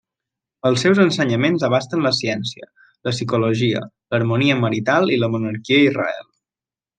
[0.67, 2.67] Els seus ensenyaments abasten la ciència,
[3.09, 3.83] la psicologia,
[4.15, 6.27] l'harmonia marital i la monarquia a Israel.